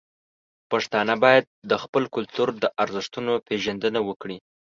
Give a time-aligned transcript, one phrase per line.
[0.71, 4.37] پښتانه باید د خپل کلتور د ارزښتونو پیژندنه وکړي.